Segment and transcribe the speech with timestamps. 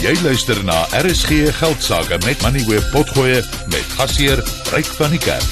[0.00, 4.40] Jy luister na RSG Geldsaake met Money Web Potgoe met gasheer
[4.72, 5.50] Ryk van die Kerk.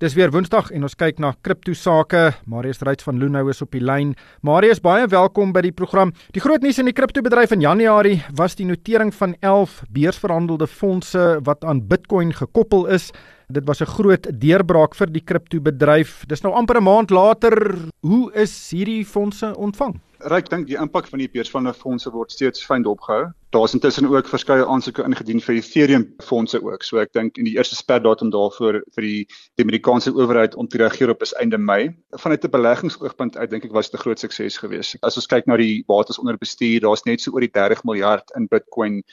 [0.00, 2.30] Dis weer Woensdag en ons kyk na kripto sake.
[2.48, 4.14] Marius Ryds van Loonhou is op die lyn.
[4.40, 6.14] Marius, baie welkom by die program.
[6.32, 11.28] Die groot nuus in die kriptobedryf in Januarie was die notering van 11 beursverhandelde fondse
[11.44, 13.12] wat aan Bitcoin gekoppel is.
[13.52, 16.24] Dit was 'n groot deurbraak vir die kriptobedryf.
[16.26, 17.76] Dis nou amper 'n maand later.
[18.00, 20.00] Hoe is hierdie fondse ontvang?
[20.26, 23.28] Ryk dink die impak van die beursvande fondse word steeds fyn dopgehou.
[23.54, 26.82] Daar's intussen ook verskeie aansoeke ingedien vir Ethereum fondse ook.
[26.82, 29.20] So ek dink in die eerste sperdatum daarvoor vir die,
[29.54, 31.94] die Amerikaanse owerheid om te reageer op is einde Mei.
[32.18, 34.98] Vanuit 'n beleggingsoogpunt uit dink ek was dit 'n groot sukses geweest.
[35.02, 38.30] As ons kyk na die bates onder bestuur, daar's net so oor die 30 miljard
[38.34, 39.04] in Bitcoin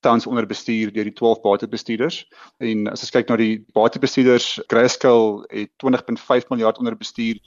[0.00, 2.26] tans onder bestuur deur die 12 batebestuurders.
[2.58, 7.38] En as ons kyk na die batebestuurders, Grayscale het 20.5 miljard onder bestuur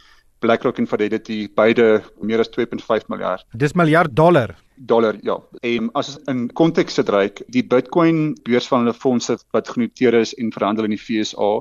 [0.46, 3.46] BlackRock en Fidelity beide meer as 2.5 miljard.
[3.58, 4.56] Dis miljard dollar.
[4.76, 5.40] Dollar, ja.
[5.64, 10.36] En as in konteks sit ryk, die Bitcoin beurs van hulle fondse wat genoteer is
[10.42, 11.52] en verhandel in die FSA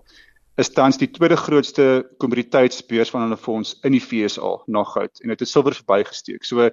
[0.61, 5.33] is tans die tweede grootste kommoditeitsbeurs van hulle fonds in die FSA na goud en
[5.33, 6.47] dit het silwer verbygesteek.
[6.47, 6.69] So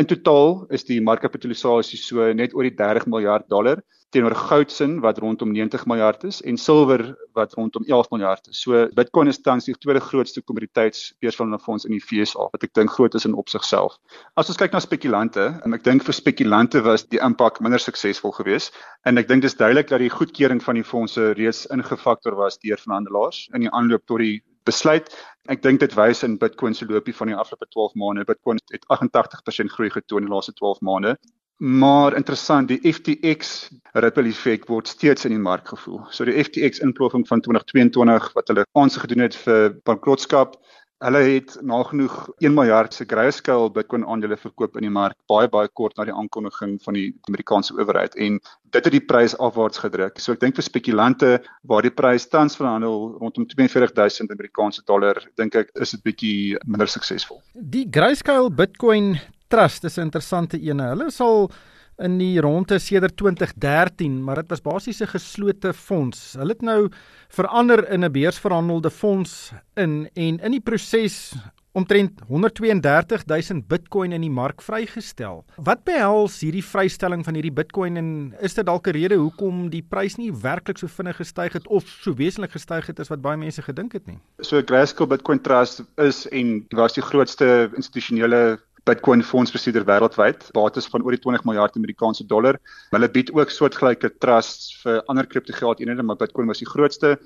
[0.00, 3.82] in totaal is die markkapitalisasie so net oor die 30 miljard dollar
[4.14, 7.02] teenoor goudsin wat rondom 90 miljard is en silwer
[7.34, 8.60] wat rondom 11 miljard is.
[8.60, 12.74] So Bitcoin is tans die tweede grootste kommoditeitsbeurs van fonds in die FSA wat ek
[12.78, 13.98] dink groot is in opsigself.
[14.36, 18.34] As ons kyk na spekulante en ek dink vir spekulante was die impak minder suksesvol
[18.38, 22.60] geweest en ek dink dis duidelik dat die goedkeuring van die fondse reeds ingefaktor was
[22.62, 25.10] deur verhandelaars in die aanloop tot die besluit.
[25.46, 28.24] Ek dink dit wys in Bitcoin se loopie van die afgelope 12 maande.
[28.26, 31.14] Bitcoin het 88% groei getoon in die laaste 12 maande.
[31.56, 36.02] Maar interessant, die FTX ripple effek word steeds in die mark gevoel.
[36.12, 40.58] So die FTX inploffing van 2022 wat hulle aansig gedoen het vir bankrotskap,
[41.04, 45.68] hulle het nagenoeg 1 miljard se grayscale Bitcoin aandele verkoop in die mark baie baie
[45.68, 48.38] kort na die aankondiging van die Amerikaanse owerheid en
[48.72, 50.16] dit het die prys afwaarts gedruk.
[50.20, 51.30] So ek dink vir spekulante
[51.68, 56.88] waar die prys tans verhandel rondom 42000 Amerikaanse dollar, dink ek is dit bietjie minder
[56.88, 57.42] suksesvol.
[57.54, 59.16] Die grayscale Bitcoin
[59.48, 60.80] Trust is 'n interessante een.
[60.80, 61.50] Hulle sal
[61.98, 66.34] in die ronde sedert 2013, maar dit was basies 'n geslote fonds.
[66.38, 66.90] Hulle het nou
[67.28, 71.34] verander in 'n beursverhandelde fonds in en in die proses
[71.76, 75.44] omtrent 132000 Bitcoin in die mark vrygestel.
[75.56, 79.82] Wat behels hierdie vrystelling van hierdie Bitcoin en is dit dalk 'n rede hoekom die
[79.82, 83.36] prys nie werklik so vinnig gestyg het of so wesentlik gestyg het as wat baie
[83.36, 84.18] mense gedink het nie?
[84.40, 91.02] So Grayscale Bitcoin Trust is en was die grootste institusionele Bitcoin fondsbestuurder wêreldwyd, bates van
[91.02, 92.60] oor die 20 miljard Amerikaanse dollar.
[92.94, 97.16] Hulle bied ook soortgelyke trusts vir ander kriptogeldeenhede, maar Bitcoin was die grootste.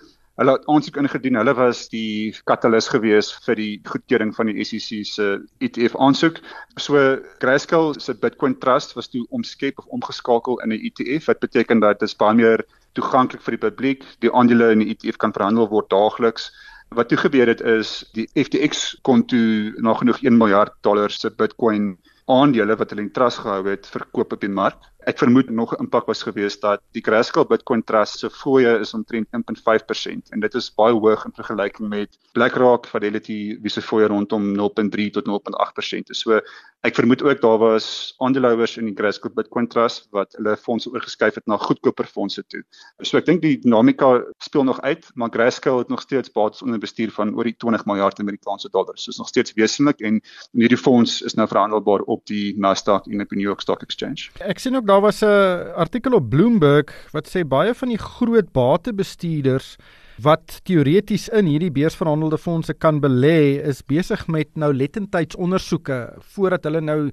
[0.41, 1.37] Hulle het aansoek ingedien.
[1.37, 5.27] Hulle was die katalis gewees vir die goedkeuring van die SEC se
[5.61, 6.41] ETF aansoek.
[6.81, 6.97] So
[7.45, 12.01] Grayscale se Bitcoin Trust was toe omskep of omgeskakel in 'n ETF wat beteken dat
[12.01, 14.05] dit baie meer toeganklik vir die publiek.
[14.25, 16.49] Die aandele in die ETF kan verhandel word daagliks.
[16.91, 21.31] Wat toe gebeur het is die FTX kon toe nog genoeg 1 miljard dollar se
[21.31, 21.93] Bitcoin
[22.27, 24.89] aandele wat hulle in trust gehou het verkoop op die mark.
[25.09, 28.93] Ek vermoed nog 'n impak was gewees dat die Grayscale Bitcoin Trust se fooie is
[28.95, 34.07] omtrent 1.5% en dit is baie hoog in vergelyking met BlackRock, Fidelity wie se fooie
[34.07, 36.21] rondom 0.3 tot 0.8% is.
[36.21, 36.41] So
[36.83, 41.35] ek vermoed ook daar was aandeelhouers in die Grayscale Bitcoin Trust wat hulle fondse oorgeskuif
[41.35, 42.63] het na goedkoper fondse toe.
[43.01, 46.79] So ek dink die dinamika speel nog uit, maar Grayscale het nog steeds bates onder
[46.79, 48.99] bestuur van oor die 20 miljard Amerikaanse dollar.
[48.99, 50.21] So is nog steeds wesentlik en
[50.53, 54.29] hierdie fonds is nou verhandelbaar op die Nasdaq en op die New York Stock Exchange.
[54.45, 58.53] Ek sien ook daar was 'n artikel op Bloomberg wat sê baie van die groot
[58.53, 59.77] batebestuurders
[60.19, 65.99] wat teoreties in hierdie beursverhandelde fondse kan belê is besig met nou lettentydsondersoeke
[66.35, 67.11] voordat hulle nou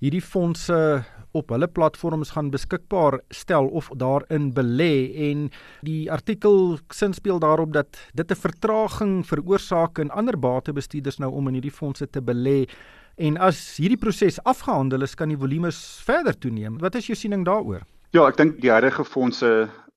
[0.00, 5.12] hierdie fondse op hulle platforms gaan beskikbaar stel of daarin belê.
[5.30, 5.50] En
[5.86, 11.54] die artikel sinspeel daarop dat dit 'n vertraging veroorsaak in ander batebestuurders nou om in
[11.54, 12.66] hierdie fondse te belê
[13.20, 15.76] En as hierdie proses afgehandel is, kan die volumes
[16.06, 16.78] verder toeneem.
[16.80, 17.82] Wat is jou siening daaroor?
[18.16, 19.50] Ja, ek dink die huidige fondse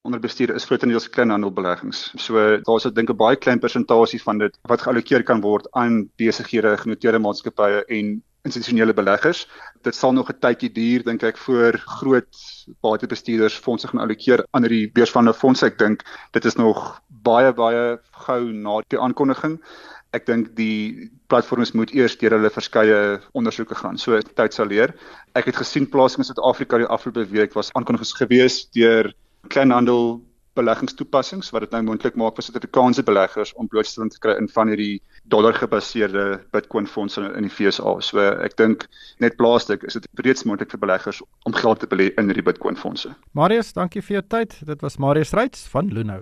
[0.04, 2.10] onder bestuur is grootendeels kleinhandelbeleggings.
[2.20, 6.10] So daar's ek dink 'n baie klein persentasie van dit wat geallokeer kan word aan
[6.20, 9.48] besighede, genoteerde maatskappye en institusionele beleggers.
[9.88, 12.36] Dit sal nog 'n tydjie duur dink ek voor groot
[12.82, 15.64] batebestuurders fondse gaan allokeer aan hierdie beurs van 'n fonds.
[15.64, 19.62] Ek dink dit is nog baie baie gou na die aankondiging
[20.14, 23.00] ek dink die platforms moet eers deur hulle verskeie
[23.38, 23.98] ondersoeke gaan.
[23.98, 24.94] So tyd sal leer.
[25.38, 29.10] Ek het gesien plasings in Suid-Afrika die afgelope week was aankondigings gewees deur
[29.54, 30.22] kleinhandel
[30.54, 34.70] beleggingstoepassings wat dit nou moontlik maak vir Suid-Afrikaanse beleggers om blootstelling te kry in van
[34.70, 35.00] hierdie
[35.34, 37.96] dollar-gebaseerde Bitcoin fondse in die FSA.
[38.06, 38.86] So ek dink
[39.24, 42.78] net plaaslik is dit reeds moontlik vir beleggers om geld te belê in hierdie Bitcoin
[42.78, 43.16] fondse.
[43.34, 44.58] Marius, dankie vir jou tyd.
[44.70, 46.22] Dit was Marius Reitz van Luno.